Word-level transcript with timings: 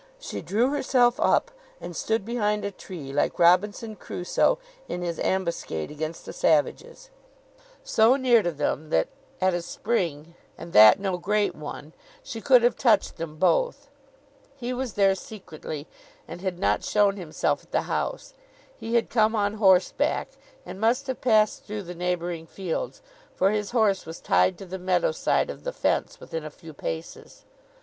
She 0.19 0.41
drew 0.41 0.71
herself 0.71 1.19
up, 1.19 1.51
and 1.79 1.95
stood 1.95 2.25
behind 2.25 2.65
a 2.65 2.71
tree, 2.71 3.13
like 3.13 3.37
Robinson 3.37 3.95
Crusoe 3.95 4.57
in 4.87 5.03
his 5.03 5.19
ambuscade 5.19 5.91
against 5.91 6.25
the 6.25 6.33
savages; 6.33 7.11
so 7.83 8.15
near 8.15 8.41
to 8.41 8.51
them 8.51 8.89
that 8.89 9.09
at 9.39 9.53
a 9.53 9.61
spring, 9.61 10.33
and 10.57 10.73
that 10.73 10.99
no 10.99 11.19
great 11.19 11.53
one, 11.53 11.93
she 12.23 12.41
could 12.41 12.63
have 12.63 12.75
touched 12.75 13.17
them 13.17 13.35
both. 13.37 13.91
He 14.55 14.73
was 14.73 14.93
there 14.93 15.13
secretly, 15.13 15.85
and 16.27 16.41
had 16.41 16.57
not 16.57 16.83
shown 16.83 17.17
himself 17.17 17.61
at 17.61 17.71
the 17.71 17.83
house. 17.83 18.33
He 18.75 18.95
had 18.95 19.07
come 19.07 19.35
on 19.35 19.53
horseback, 19.53 20.29
and 20.65 20.81
must 20.81 21.05
have 21.05 21.21
passed 21.21 21.63
through 21.65 21.83
the 21.83 21.93
neighbouring 21.93 22.47
fields; 22.47 23.03
for 23.35 23.51
his 23.51 23.69
horse 23.69 24.07
was 24.07 24.19
tied 24.19 24.57
to 24.57 24.65
the 24.65 24.79
meadow 24.79 25.11
side 25.11 25.51
of 25.51 25.63
the 25.63 25.71
fence, 25.71 26.19
within 26.19 26.43
a 26.43 26.49
few 26.49 26.73
paces. 26.73 27.45